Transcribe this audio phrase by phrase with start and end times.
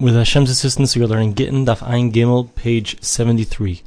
[0.00, 3.82] With Hashem's assistance, we are learning Gittin Daf Ein Gimel, page 73.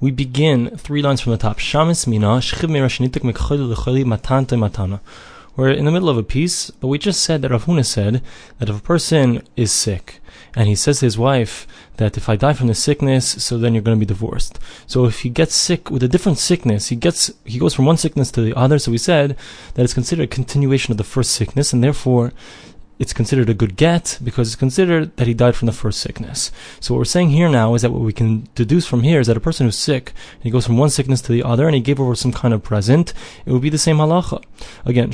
[0.00, 1.58] We begin three lines from the top.
[1.58, 5.00] Shamis mina shchiv mirashnitik mekchoyli lecholi matante matana.
[5.56, 8.22] We're in the middle of a piece, but we just said that Rav Huna said
[8.58, 10.22] that if a person is sick
[10.54, 11.66] and he says to his wife
[11.98, 14.58] that if I die from the sickness, so then you're going to be divorced.
[14.86, 17.98] So if he gets sick with a different sickness, he gets he goes from one
[17.98, 18.78] sickness to the other.
[18.78, 19.36] So we said
[19.74, 22.32] that it's considered a continuation of the first sickness, and therefore
[23.00, 26.52] it's considered a good get because it's considered that he died from the first sickness.
[26.80, 29.26] So what we're saying here now is that what we can deduce from here is
[29.26, 31.74] that a person who's sick and he goes from one sickness to the other and
[31.74, 33.14] he gave over some kind of present,
[33.46, 34.44] it would be the same halacha.
[34.84, 35.10] Again,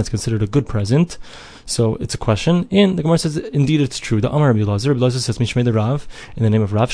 [0.00, 1.18] it's considered a good present.
[1.68, 2.66] So it's a question.
[2.70, 4.22] And the Gemara says, indeed, it's true.
[4.22, 6.90] The Amar Rabbi Lazar, Rabbi says, Mishmei the Rav, in the name of Rav,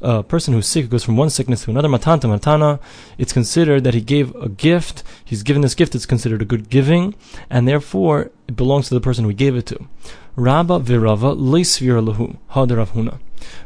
[0.00, 2.78] a person who's sick goes from one sickness to another, matanta matana,
[3.18, 6.68] it's considered that he gave a gift, he's given this gift, it's considered a good
[6.68, 7.14] giving,
[7.50, 9.86] and therefore it belongs to the person who gave it to.
[10.36, 13.18] Rabba virava leisvir lahu, had Rav Huna.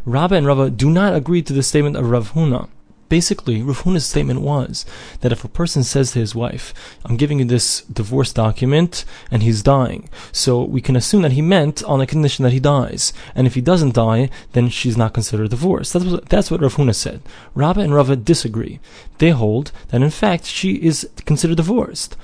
[0.05, 2.69] Rabba and Rava do not agree to the statement of Rav Huna
[3.13, 4.87] basically, Rav Huna's statement was
[5.21, 6.73] that if a person says to his wife,
[7.05, 11.43] I'm giving you this divorce document, and he's dying, so we can assume that he
[11.43, 13.13] meant on the condition that he dies.
[13.35, 15.93] And if he doesn't die, then she's not considered divorced.
[15.93, 17.21] That's what, that's what Rav Huna said.
[17.55, 18.81] Rabba and Rava disagree.
[19.19, 22.17] They hold that in fact she is considered divorced.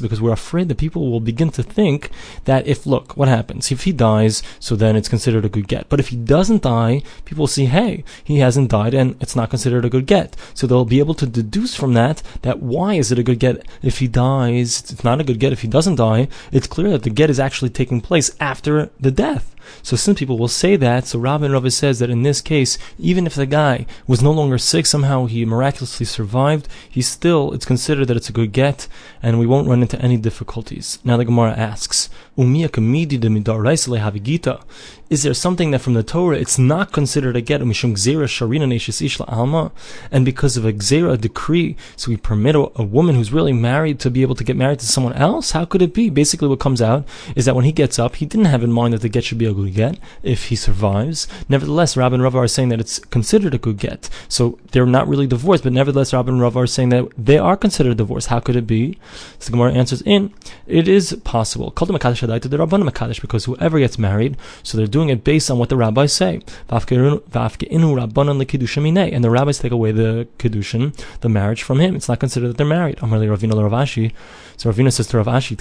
[0.00, 2.10] Because we're afraid that people will begin to think
[2.44, 3.70] that if, look, what happens?
[3.70, 5.88] If he dies, so then it's considered a good get.
[5.88, 9.50] But if he doesn't die, people will see, hey, he hasn't died and it's not
[9.50, 10.36] considered a good get.
[10.54, 13.66] So they'll be able to deduce from that that why is it a good get
[13.82, 14.80] if he dies?
[14.90, 16.28] It's not a good get if he doesn't die.
[16.52, 19.55] It's clear that the get is actually taking place after the death.
[19.82, 21.06] So some people will say that.
[21.06, 24.58] So Rabbi Rava says that in this case, even if the guy was no longer
[24.58, 28.88] sick, somehow he miraculously survived, he still, it's considered that it's a good get,
[29.22, 30.98] and we won't run into any difficulties.
[31.04, 32.08] Now the Gemara asks,
[35.08, 37.60] is there something that from the Torah it's not considered a get
[39.00, 39.70] ishla alma,
[40.10, 44.00] and because of a gzera decree, so we permit a, a, woman who's really married
[44.00, 45.52] to be able to get married to someone else?
[45.52, 46.10] How could it be?
[46.10, 48.94] Basically, what comes out is that when he gets up, he didn't have in mind
[48.94, 51.28] that the get should be a good get if he survives.
[51.48, 55.08] Nevertheless, Rabba and Rava are saying that it's considered a good get, so they're not
[55.08, 58.28] really divorced, but nevertheless, Rabba and Rava are saying that they are considered divorced.
[58.28, 58.98] How could it be?
[59.38, 60.32] So the Gemara answers in,
[60.66, 61.70] it is possible.
[61.70, 65.58] Called the the Rabban Makadish because whoever gets married, so they're doing it based on
[65.58, 66.40] what the rabbis say.
[66.70, 66.80] And
[69.24, 70.84] the rabbis take away the kedushin,
[71.20, 71.94] the marriage from him.
[71.96, 72.98] It's not considered that they're married.
[74.58, 75.54] So Ravina says to Rav Ashi,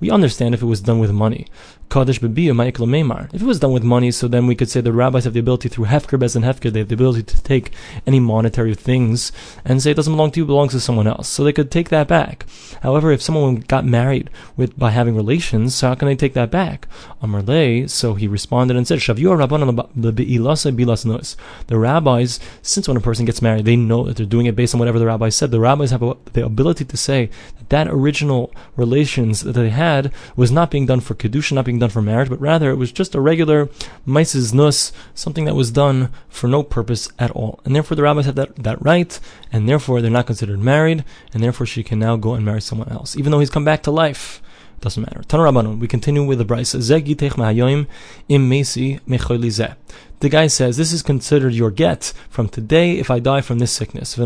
[0.00, 1.48] We understand if it was done with money.
[1.92, 5.40] If it was done with money, so then we could say the rabbis have the
[5.40, 7.72] ability through Hefker, Beis din Hefker, they have the ability to take
[8.06, 9.32] any monetary things
[9.64, 11.26] and say it doesn't belong to you, belongs to someone else.
[11.26, 12.46] So they could take that back.
[12.84, 16.52] However, if someone got married with by having relations, so how can they take that
[16.52, 16.86] back?
[17.20, 19.36] Amarle, so he responded and said, The
[21.70, 24.78] rabbis, since when a person gets married, they know that they're doing it based on
[24.78, 25.50] whatever the rabbis said.
[25.50, 26.00] The rabbis have
[26.32, 31.00] the ability to say that that original relations that they had was not being done
[31.00, 33.68] for kedusha, not being done for marriage, but rather it was just a regular
[34.06, 37.60] maises nus, something that was done for no purpose at all.
[37.64, 39.18] And therefore the rabbis have that, that right,
[39.52, 42.88] and therefore they're not considered married, and therefore she can now go and marry someone
[42.88, 44.42] else, even though he's come back to life.
[44.80, 45.22] Doesn't matter.
[45.28, 45.78] Tan Rabbanon.
[45.78, 46.78] We continue with the Brisa.
[50.20, 53.72] The guy says, this is considered your get from today if I die from this
[53.72, 54.16] sickness.
[54.16, 54.24] But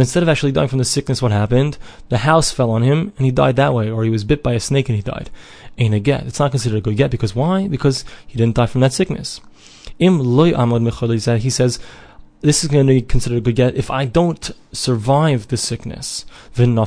[0.00, 1.78] instead of actually dying from the sickness, what happened?
[2.08, 4.52] The house fell on him and he died that way, or he was bit by
[4.54, 5.30] a snake and he died.
[5.78, 6.26] Ain't a get.
[6.26, 7.66] It's not considered a good get because why?
[7.68, 9.40] Because he didn't die from that sickness.
[9.98, 11.78] Im loy amad He says,
[12.40, 16.24] this is going to be considered a good get if I don't survive the sickness.
[16.56, 16.78] And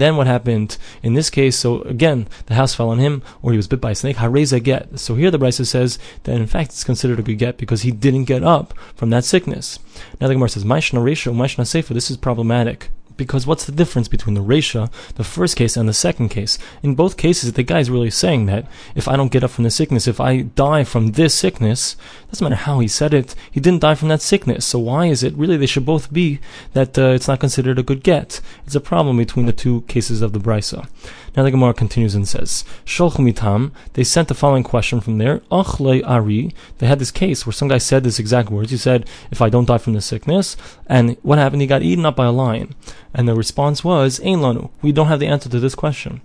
[0.00, 1.56] then what happened in this case?
[1.56, 4.16] So again, the house fell on him, or he was bit by a snake.
[4.16, 4.98] Hareza get.
[4.98, 7.90] So here the Brisa says that in fact it's considered a good get because he
[7.90, 9.78] didn't get up from that sickness.
[10.20, 12.90] Now the Gemara says, "Maishna ratio, Maishna sefer." This is problematic
[13.20, 16.58] because what's the difference between the Resha, the first case, and the second case?
[16.82, 18.64] In both cases, the guy is really saying that
[18.94, 21.96] if I don't get up from the sickness, if I die from this sickness,
[22.30, 24.64] doesn't matter how he said it, he didn't die from that sickness.
[24.64, 25.34] So why is it?
[25.34, 26.40] Really, they should both be
[26.72, 28.40] that uh, it's not considered a good get.
[28.64, 30.88] It's a problem between the two cases of the Brisa.
[31.36, 36.06] Now the Gemara continues and says, Sholchumitam, they sent the following question from there, Achle
[36.06, 38.70] Ari, they had this case where some guy said this exact words.
[38.70, 40.56] He said, if I don't die from the sickness,
[40.86, 41.62] and what happened?
[41.62, 42.74] He got eaten up by a lion.
[43.14, 46.20] And the response was, Ein Lanu, we don't have the answer to this question.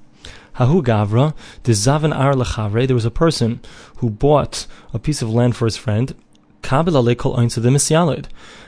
[0.58, 3.60] Hahu Gavra, Dizavan Ar Lechavre, there was a person
[3.98, 6.16] who bought a piece of land for his friend,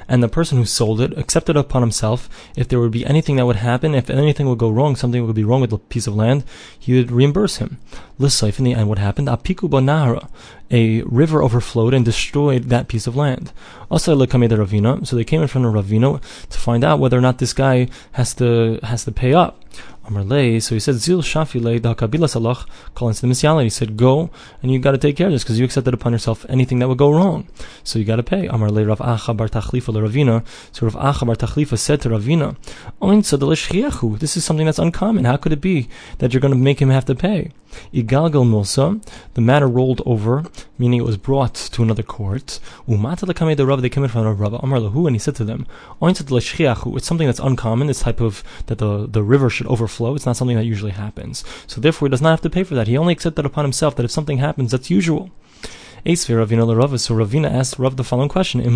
[0.07, 3.45] and the person who sold it accepted upon himself if there would be anything that
[3.45, 6.15] would happen, if anything would go wrong, something would be wrong with the piece of
[6.15, 6.43] land,
[6.77, 7.77] he would reimburse him.
[8.19, 9.27] Lissaif, in the end, what happened?
[9.27, 10.29] Apiku Banahara,
[10.71, 13.51] a river overflowed and destroyed that piece of land.
[13.89, 17.53] Ravina, so they came in front of Ravina to find out whether or not this
[17.53, 19.63] guy has to has to pay up.
[20.07, 22.65] So he said, Zil Shafile da Kabila Salach,
[22.95, 23.63] calling to the Misyala.
[23.63, 24.29] He said, Go,
[24.63, 26.87] and you've got to take care of this because you accepted upon yourself anything that
[26.87, 27.45] would go wrong.
[27.83, 28.47] So you got to pay.
[28.47, 30.45] Amarle Rav Acha bar Tachlifa Ravina.
[30.71, 32.55] So Rav Acha bar Tachlifa said to Ravina,
[34.19, 35.25] This is something that's uncommon.
[35.25, 35.89] How could it be
[36.19, 37.51] that you're going to make him have to pay?
[37.93, 40.45] Igalgal Milsa, the matter rolled over,
[40.77, 42.59] meaning it was brought to another court.
[42.87, 45.43] Umata the Rav, they came in front of Rav Amar Lahu, and he said to
[45.43, 45.67] them,
[46.01, 49.96] It's something that's uncommon, this type of, that the, the river should overflow.
[50.15, 51.43] It's not something that usually happens.
[51.67, 52.87] So therefore, he does not have to pay for that.
[52.87, 55.31] He only accepted upon himself that if something happens, that's usual.
[56.05, 58.69] So Ravina asked Rav the following question: He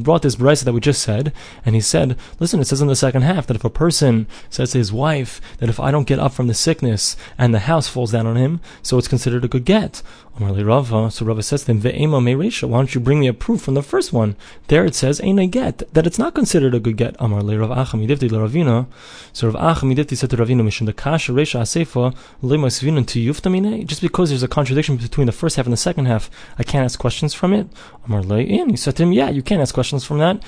[0.00, 1.32] brought this brisa that we just said,
[1.64, 4.72] and he said, "Listen, it says in the second half that if a person says
[4.72, 7.86] to his wife that if I don't get up from the sickness and the house
[7.86, 10.02] falls down on him, so it's considered a good get."
[10.38, 11.10] Amarli Rava.
[11.10, 13.74] So Rava says to him, "Ve'ema meresha." Why don't you bring me a proof from
[13.74, 14.34] the first one?
[14.66, 17.16] There it says, "Ain't a get," that it's not considered a good get.
[17.18, 18.86] Amarli Rav Acha MiDifti Ravina.
[19.32, 23.86] So Rav Acha MiDifti said to Ravina, "Mission the kasha resha asefa lemasvinin to yuftamine."
[23.86, 26.28] Just because there's a contradiction between the first half and the second half,
[26.58, 27.68] I can't ask questions from it.
[28.06, 28.68] In.
[28.70, 30.42] He said to him, "Yeah, you can ask questions from that."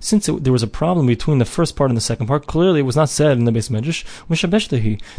[0.00, 2.80] Since it, there was a problem between the first part and the second part, clearly
[2.80, 4.04] it was not said in the beis medrash.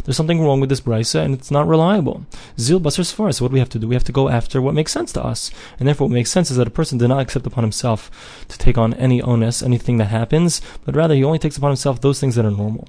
[0.04, 2.24] There's something wrong with this brisa and it's not reliable.
[2.58, 3.34] Zil basar sfar.
[3.34, 3.88] So what do we have to do?
[3.88, 6.50] We have to go after what makes sense to us, and therefore what makes sense
[6.50, 8.10] is that a person did not accept upon himself
[8.48, 12.00] to take on any onus, anything that happens, but rather he only takes upon himself
[12.00, 12.86] those things that are normal.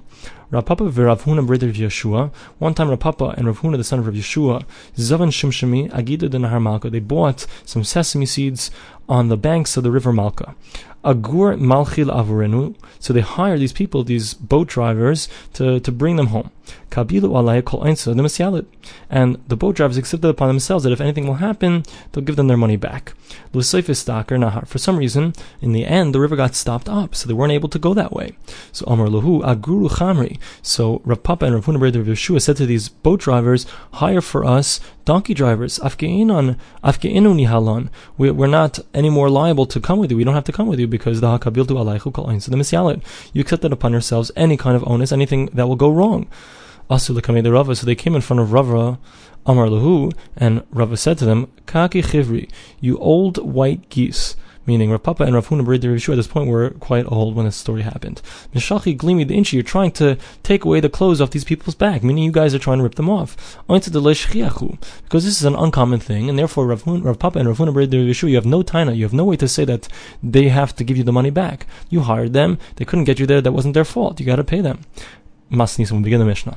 [0.52, 2.32] Rav Papa v'Ravhuna brother of Yeshua.
[2.58, 4.64] One time Rav Papa and Rav Huna the son of Rav Yeshua,
[4.96, 8.72] Zavan Shimshami, Agida Nahar Malka, they bought some sesame seeds
[9.08, 10.56] on the banks of the river Malka.
[11.04, 12.74] Agur Malchil Avurenu.
[12.98, 16.50] So they hire these people, these boat drivers, to, to bring them home.
[16.90, 18.66] Kabilu alay kol the
[19.08, 22.48] And the boat drivers accepted upon themselves that if anything will happen, they'll give them
[22.48, 23.14] their money back.
[23.52, 27.68] For some reason, in the end, the river got stopped up, so they weren't able
[27.68, 28.36] to go that way.
[28.72, 30.38] So Amar Lahu Aguru Chamri.
[30.62, 34.44] So Rav Papa and Rav Huna of Yeshua said to these boat drivers, hire for
[34.44, 35.78] us donkey drivers.
[35.80, 37.88] Afkeinon, afkeinu nihalon.
[38.16, 40.16] We're not any more liable to come with you.
[40.16, 43.02] We don't have to come with you because the hakabiltu alaychu kol the misyalit.
[43.32, 46.28] You accepted upon yourselves any kind of onus, anything that will go wrong.
[46.90, 47.76] Rava.
[47.76, 48.98] So they came in front of Rava,
[49.46, 52.50] Amar Lahu, and Rava said to them, Kaki chivri,
[52.80, 54.36] you old white geese
[54.70, 57.56] meaning Rav Papa and Rav Huna Yeshua at this point were quite old when this
[57.56, 58.22] story happened.
[58.54, 62.04] Mishachi Glimi the Inchi, you're trying to take away the clothes off these people's back,
[62.04, 63.58] meaning you guys are trying to rip them off.
[63.66, 67.72] Because this is an uncommon thing, and therefore Rav, Hun, Rav Papa and Rav Huna
[67.72, 69.88] Yeshua, you have no taina, you have no way to say that
[70.22, 71.66] they have to give you the money back.
[71.88, 74.20] You hired them, they couldn't get you there, that wasn't their fault.
[74.20, 74.82] You gotta pay them.
[75.50, 76.56] Masnis, when we begin the Mishnah.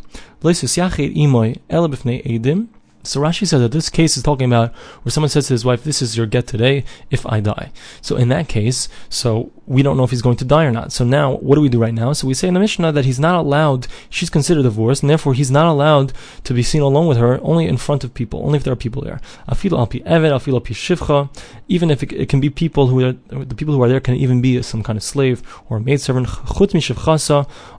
[3.03, 4.73] So Rashi says that this case is talking about
[5.03, 7.71] where someone says to his wife, "This is your get today if I die."
[8.01, 10.91] So in that case, so we don't know if he's going to die or not.
[10.91, 12.13] So now, what do we do right now?
[12.13, 15.33] So we say in the Mishnah that he's not allowed, she's considered divorced, and therefore
[15.33, 16.13] he's not allowed
[16.43, 18.77] to be seen alone with her, only in front of people, only if there are
[18.77, 19.19] people there.
[19.49, 21.29] Afilo alpi evet, afilo alpi shivcha,
[21.67, 24.41] even if it, can be people who are, the people who are there can even
[24.41, 26.73] be some kind of slave or maidservant, chut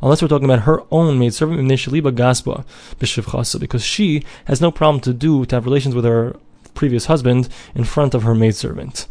[0.03, 2.65] unless we're talking about her own maidservant, gaspa,
[2.99, 6.37] b'shivchasa, because she has no problem to do, to have relations with her
[6.75, 9.07] previous husband in front of her maidservant.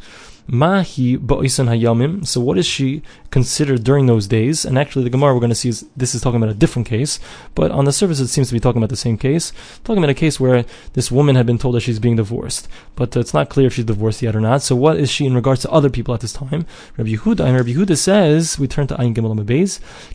[0.48, 2.26] Mahi ba'isan hayamim.
[2.26, 4.66] So what is she considered during those days?
[4.66, 6.88] And actually, the Gemara we're going to see is this is talking about a different
[6.88, 7.20] case,
[7.56, 9.52] but on the surface it seems to be talking about the same case.
[9.84, 13.16] Talking about a case where this woman had been told that she's being divorced, but
[13.16, 14.62] it's not clear if she's divorced yet or not.
[14.62, 16.66] So what is she in regards to other people at this time?
[16.98, 19.34] Rabbi Yehuda and Rabbi Yehuda says we turn to Ayin Gimel.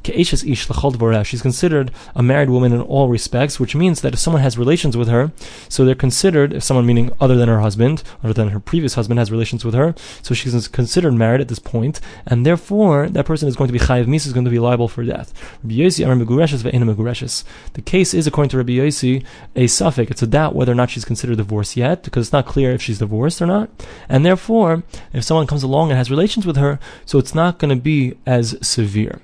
[0.03, 4.43] Ke'eshes ish She's considered a married woman in all respects, which means that if someone
[4.43, 5.33] has relations with her,
[5.69, 9.19] so they're considered if someone meaning other than her husband, other than her previous husband
[9.19, 13.49] has relations with her, so she's considered married at this point, and therefore that person
[13.49, 15.33] is going to be chayiv mis, is going to be liable for death.
[15.63, 15.93] The
[17.85, 19.25] case is, according to Rabbi Yossi,
[19.57, 20.11] a safek.
[20.11, 22.83] It's a doubt whether or not she's considered divorced yet, because it's not clear if
[22.83, 23.71] she's divorced or not.
[24.09, 24.83] And therefore,
[25.13, 28.15] if someone comes along and has relations with her, so it's not going to be
[28.27, 29.21] as severe.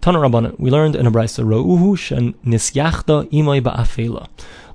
[0.00, 4.28] Tana Rabbanan, we learned in a brisa, Ra'uhu shen nisyachta imay ba'afela.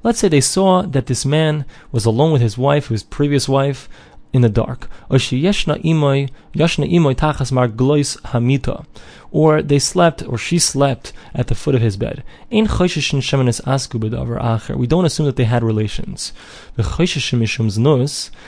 [0.04, 3.90] Let's say they saw that this man was alone with his wife, his previous wife,
[4.34, 4.90] in the dark.
[9.30, 12.24] Or they slept, or she slept at the foot of his bed.
[12.50, 12.62] We
[14.88, 16.34] don't assume that they had relations.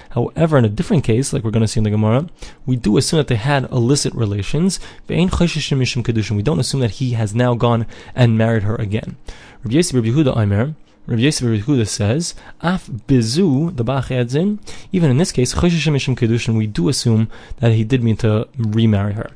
[0.10, 2.30] However, in a different case, like we're going to see in the Gemara,
[2.66, 4.80] we do assume that they had illicit relations.
[5.08, 9.18] We don't assume that he has now gone and married her again.
[9.64, 10.76] Rabbi Yehuda Aimer,
[11.10, 14.60] Rabbi Yosef Rabbi Yehuda says, Af bizu the bachadzin.
[14.92, 19.14] Even in this case, mishum kedushin, we do assume that he did mean to remarry
[19.14, 19.32] her.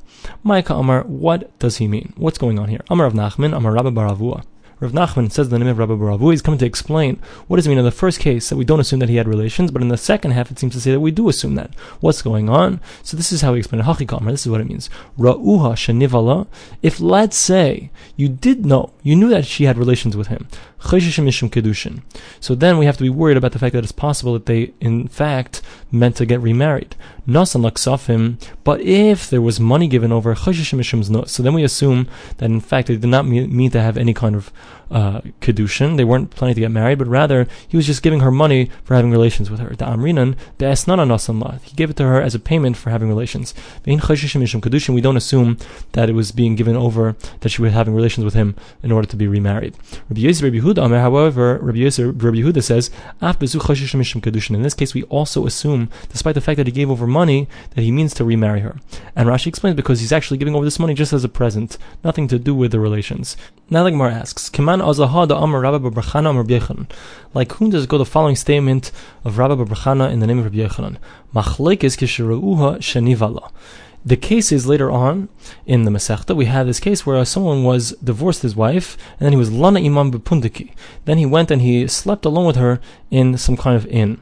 [0.45, 2.13] Maika Amar, what does he mean?
[2.15, 2.81] What's going on here?
[2.91, 4.43] Amar of Nachman, Amar Rabba bar Avuha.
[4.83, 6.31] Rav Nachman says the name of Rabbi Baravu.
[6.31, 8.81] He's coming to explain what does it mean in the first case that we don't
[8.81, 10.99] assume that he had relations, but in the second half it seems to say that
[10.99, 11.73] we do assume that.
[12.01, 12.81] What's going on?
[13.01, 13.97] So this is how he explained it.
[13.97, 14.89] This is what it means.
[15.17, 16.47] Ra'uha shenivala.
[16.81, 20.49] If let's say you did know, you knew that she had relations with him.
[22.39, 24.73] So then we have to be worried about the fact that it's possible that they,
[24.79, 25.61] in fact,
[25.91, 26.95] meant to get remarried.
[27.25, 32.97] But if there was money given over, so then we assume that in fact they
[32.97, 34.51] did not mean to have any kind of
[34.91, 35.97] uh, kedushin.
[35.97, 38.95] They weren't planning to get married, but rather he was just giving her money for
[38.95, 39.69] having relations with her.
[39.69, 40.35] The amrinan
[41.63, 43.53] He gave it to her as a payment for having relations.
[43.85, 43.95] We
[45.01, 45.57] don't assume
[45.93, 49.07] that it was being given over that she was having relations with him in order
[49.07, 49.75] to be remarried.
[50.09, 50.21] Rabbi
[50.77, 51.79] Rabbi however, Rabbi
[52.11, 52.89] Rabbi Yehuda says,
[54.55, 57.81] in this case, we also assume, despite the fact that he gave over money, that
[57.81, 58.77] he means to remarry her.
[59.15, 62.27] And Rashi explains because he's actually giving over this money just as a present, nothing
[62.29, 63.37] to do with the relations.
[63.69, 64.49] Now, asks.
[67.33, 68.91] Like whom does it go the following statement
[69.23, 70.97] of Rabba Barachana in the name of Rabbi Yechanan?
[74.05, 75.29] The case is later on
[75.65, 76.35] in the Masechta.
[76.35, 79.79] We have this case where someone was divorced his wife, and then he was lana
[79.79, 80.71] imam bepundiki.
[81.05, 84.19] Then he went and he slept alone with her in some kind of inn.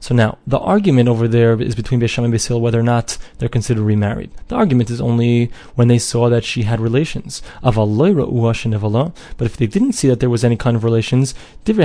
[0.00, 2.82] So now, the argument over there is between Beis Shammai and Beis Hillel whether or
[2.82, 4.30] not they're considered remarried.
[4.48, 7.42] The argument is only when they saw that she had relations.
[7.62, 7.76] But
[9.40, 11.34] if they didn't see that there was any kind of relations,
[11.66, 11.78] says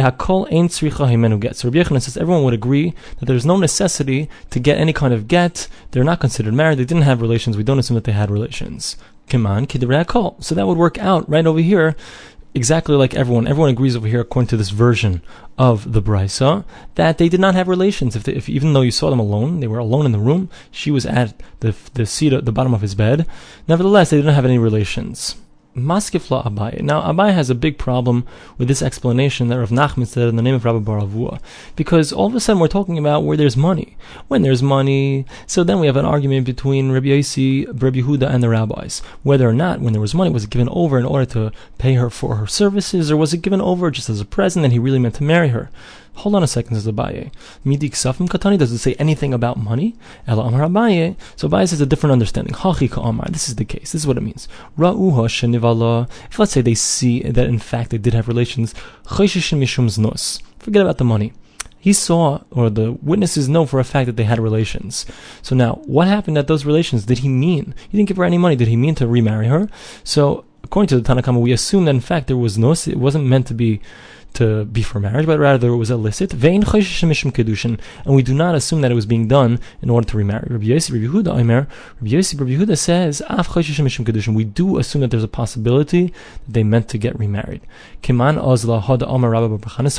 [2.17, 5.67] everyone would agree that there's no necessity to get any kind of get.
[5.91, 6.79] They're not considered married.
[6.79, 7.57] They didn't have relations.
[7.57, 8.97] We don't assume that they had relations.
[9.31, 11.95] So that would work out right over here
[12.53, 13.47] exactly like everyone.
[13.47, 15.21] Everyone agrees over here, according to this version
[15.57, 16.65] of the brisa,
[16.95, 18.15] that they did not have relations.
[18.15, 20.49] If, they, if even though you saw them alone, they were alone in the room.
[20.71, 23.25] She was at the the seat at the bottom of his bed.
[23.67, 25.35] Nevertheless, they didn't have any relations.
[25.75, 26.81] Maskifla Abaye.
[26.81, 28.25] Now, Abaye has a big problem
[28.57, 31.39] with this explanation that Rav Nachman said in the name of Rabbi bar Avuha,
[31.75, 33.95] because all of a sudden we're talking about where there's money.
[34.27, 38.41] When there's money, so then we have an argument between Rabbi Yossi, Rabbi Huda, and
[38.41, 39.01] the rabbis.
[39.23, 41.93] Whether or not, when there was money, was it given over in order to pay
[41.93, 44.79] her for her services, or was it given over just as a present and he
[44.79, 45.69] really meant to marry her?
[46.19, 47.31] Hold on a second, says Abaye.
[47.63, 49.95] Midi ksafim katani, does it say anything about money?
[50.27, 51.15] Ela amar Abaye.
[51.35, 52.53] So Abaye says a different understanding.
[52.53, 53.27] Hachi amar.
[53.29, 53.93] This is the case.
[53.93, 54.47] This is what it means.
[54.77, 56.09] Ra'uha shenivala.
[56.29, 58.73] If let's say they see that in fact they did have relations,
[59.05, 60.41] mishum nos.
[60.59, 61.33] Forget about the money
[61.79, 65.05] he saw, or the witnesses know for a fact that they had relations.
[65.41, 67.05] So now, what happened at those relations?
[67.05, 67.73] Did he mean?
[67.89, 68.57] He didn't give her any money.
[68.57, 69.69] Did he mean to remarry her?
[70.03, 72.97] So, according to the Tanna Kamma, we assume that in fact there was no, it
[72.97, 73.79] wasn't meant to be
[74.33, 76.33] to be for marriage, but rather it was illicit.
[76.33, 76.65] And
[78.15, 80.48] we do not assume that it was being done in order to remarry.
[80.50, 81.67] Rabbi Yossi, Rabbi Yehuda, Aimer,
[82.00, 83.21] Rabbi Yossi, Rabbi Yehuda says,
[84.33, 86.13] We do assume that there's a possibility
[86.45, 87.62] that they meant to get remarried.
[88.03, 88.12] So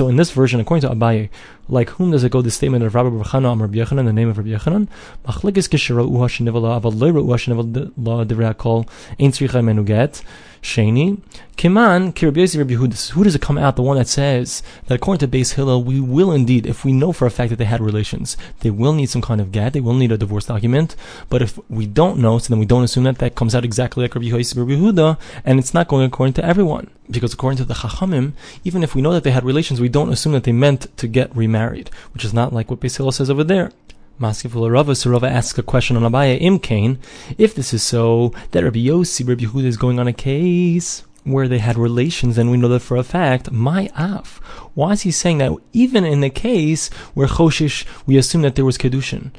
[0.09, 1.29] in this version, according to Abaye,
[1.69, 4.29] like whom does it go the statement of Rabbi Barchana Amar Rabbi Yechanan, the name
[4.29, 4.89] of Rabbi Yechanan?
[5.25, 8.85] Machlikis kishara uha shenivala aval leira uha shenivala la divrei kol
[9.19, 10.23] ein tzricha menuget.
[10.62, 11.21] Sheni,
[11.57, 12.75] Kiman, Kirabesi Rabbi.
[12.75, 13.76] Who does it come out?
[13.76, 17.12] The one that says that according to Beis Hillel, we will indeed, if we know
[17.12, 19.81] for a fact that they had relations, they will need some kind of get, they
[19.81, 20.97] will need a divorce document.
[21.29, 24.02] But if we don't know, so then we don't assume that that comes out exactly
[24.02, 26.90] like Rabbi Yehuda, and it's not going according to everyone.
[27.11, 30.12] Because according to the Chachamim, even if we know that they had relations, we don't
[30.12, 33.31] assume that they meant to get remarried, which is not like what Beis Hillel says
[33.31, 33.73] over there.
[34.21, 36.99] Maskeful Rava, so Rava asks a question on Abaye Imkain.
[37.39, 41.49] If this is so, that Rabbi Yossi, Rabbi Yehuda is going on a case where
[41.49, 44.37] they had relations, and we know that for a fact, my af.
[44.75, 48.65] Why is he saying that even in the case where Choshish, we assume that there
[48.67, 49.31] was Kedushin?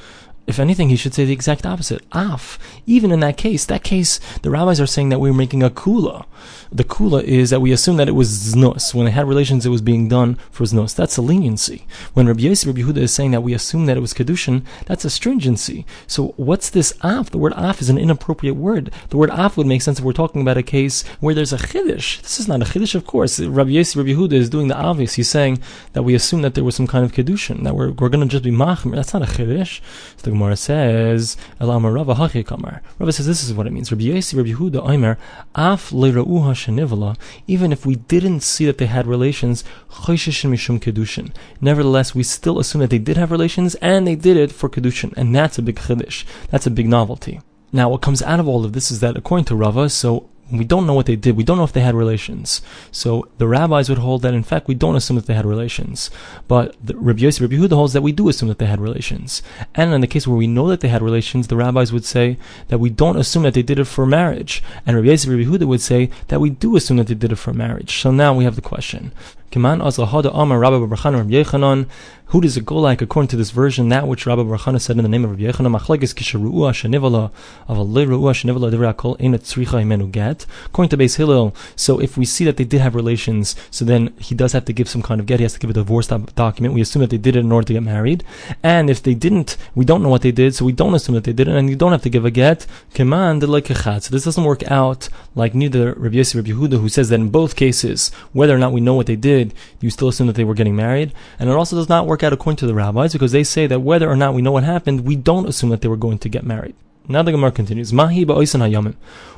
[0.51, 2.01] If anything, he should say the exact opposite.
[2.11, 2.59] Af.
[2.85, 6.25] Even in that case, that case, the rabbis are saying that we're making a kula
[6.71, 8.93] the kula is that we assume that it was znus.
[8.93, 10.95] When they had relations, it was being done for znus.
[10.95, 11.85] That's a leniency.
[12.13, 15.03] When Rabbi Yossi, Rabbi Yehuda is saying that we assume that it was kedushin, that's
[15.03, 15.85] a stringency.
[16.07, 17.29] So what's this af?
[17.29, 18.91] The word af is an inappropriate word.
[19.09, 21.57] The word af would make sense if we're talking about a case where there's a
[21.57, 22.21] chiddush.
[22.21, 23.39] This is not a chiddush, of course.
[23.39, 25.15] Rabbi Yossi, Rabbi Yehuda is doing the obvious.
[25.15, 28.09] He's saying that we assume that there was some kind of kedushin, that we're, we're
[28.09, 28.95] going to just be machmer.
[28.95, 29.81] That's not a chiddush.
[30.15, 32.81] So Gemara says, Elama Rava Hachi Kamar.
[32.97, 33.91] Rava says this is what it means.
[33.91, 35.19] Rabbi Yossi, Rabbi Yehuda, Omer,
[35.53, 41.31] Af le'ra'uha shenivala, even if we didn't see that they had relations, Choshishin mishum kedushin.
[41.61, 45.13] Nevertheless, we still assume that they did have relations, and they did it for kedushin,
[45.15, 46.25] and that's a big chiddush.
[46.49, 47.39] That's a big novelty.
[47.71, 50.65] Now, what comes out of all of this is that according to Rava, so we
[50.65, 51.37] don't know what they did.
[51.37, 52.61] We don't know if they had relations.
[52.91, 56.09] So the rabbis would hold that, in fact, we don't assume that they had relations.
[56.47, 59.41] But the, Rabbi Yosef, Rabbi Yehuda holds that we do assume that they had relations.
[59.75, 62.37] And in the case where we know that they had relations, the rabbis would say
[62.67, 64.63] that we don't assume that they did it for marriage.
[64.85, 67.37] And Rabbi Yosef, Rabbi Yehuda would say that we do assume that they did it
[67.37, 67.97] for marriage.
[68.01, 69.11] So now we have the question.
[69.51, 71.85] Kiman Azlahada Amar Rabbi Barchan Rabbi Yechanan.
[72.27, 73.89] Who does it go like according to this version?
[73.89, 77.29] That which Rabbi Barchana said in the name of Rabbi Yechanan, Machlekes Kisharuah Shenivala
[77.67, 80.45] of a Ruah Shenivala Divrakol Ein Tzricha Imenu Get.
[80.67, 84.13] According to Beis Hillel, so if we see that they did have relations, so then
[84.17, 85.41] he does have to give some kind of get.
[85.41, 86.73] He has to give a divorce document.
[86.73, 88.23] We assume that they did it in order to get married.
[88.63, 91.25] And if they didn't, we don't know what they did, so we don't assume that
[91.25, 92.65] they did it, and you don't have to give a get.
[92.93, 97.09] Keman like So this doesn't work out like neither Rabbi Yossi Rabbi Yehuda, who says
[97.09, 99.40] that in both cases, whether or not we know what they did,
[99.79, 101.13] you still assume that they were getting married.
[101.39, 103.81] And it also does not work out according to the rabbis because they say that
[103.81, 106.29] whether or not we know what happened, we don't assume that they were going to
[106.29, 106.75] get married.
[107.07, 107.91] Now the Gemara continues.
[107.91, 108.23] Mahi.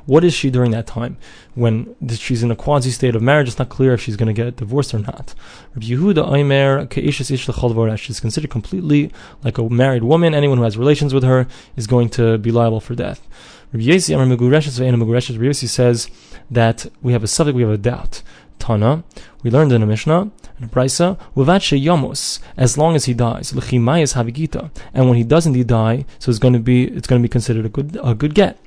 [0.06, 1.18] What is she during that time
[1.56, 3.48] when she's in a quasi state of marriage?
[3.48, 5.34] It's not clear if she's going to get divorced or not.
[5.74, 9.12] Rabbi Yehuda Aimer ish She's considered completely
[9.44, 10.34] like a married woman.
[10.36, 13.26] Anyone who has relations with her is going to be liable for death.
[13.72, 16.10] Rabbi Yossi says
[16.52, 18.22] that we have a subject, we have a doubt.
[18.64, 19.04] Tana,
[19.44, 24.14] we learned in a Mishnah and a Brisa, Yamos, as long as he dies, L'chimayas
[24.14, 27.28] Havigita, and when he does indeed die, so it's going to be it's going to
[27.28, 28.58] be considered a good a good get.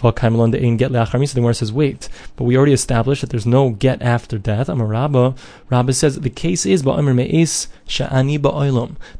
[0.00, 4.68] So the Gemara says, wait, but we already established that there's no get after death.
[4.68, 5.34] I'm a Rabba.
[5.70, 7.68] Rabba says the case is The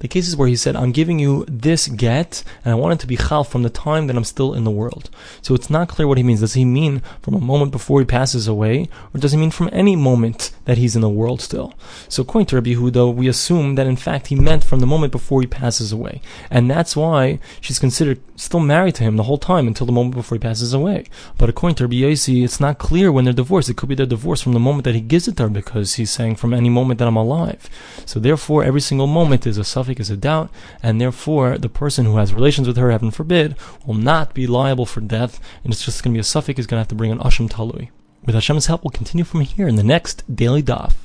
[0.08, 3.06] case is where he said, I'm giving you this get, and I want it to
[3.06, 5.08] be chal from the time that I'm still in the world.
[5.40, 6.40] So it's not clear what he means.
[6.40, 9.70] Does he mean from a moment before he passes away, or does he mean from
[9.72, 11.74] any moment that he's in the world still?
[12.08, 15.12] So according to Rabbi Hudo, we assume that in fact he meant from the moment
[15.12, 16.20] before he passes away.
[16.50, 20.14] And that's why she's considered still married to him the whole time until the moment
[20.14, 21.04] before he passes away.
[21.38, 23.68] But according to Rabbi Yossi, it's not clear when they're divorced.
[23.68, 25.94] It could be their divorce from the moment that he gives it to her because
[25.94, 27.68] he's saying from any moment that I'm alive.
[28.06, 30.50] So therefore, every single moment is a safek, is a doubt,
[30.82, 34.86] and therefore the person who has relations with her, heaven forbid, will not be liable
[34.86, 36.94] for death, and it's just going to be a safek, is going to have to
[36.94, 37.90] bring an Asham Talui.
[38.24, 41.03] With Hashem's help, we'll continue from here in the next Daily Daf.